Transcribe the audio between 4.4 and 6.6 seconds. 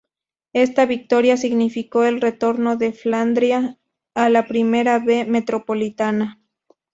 Primera B Metropolitana.